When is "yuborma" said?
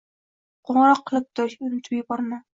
2.01-2.43